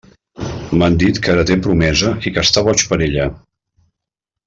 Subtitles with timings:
[0.81, 3.29] M'han dit que ara té promesa i que està boig per ella.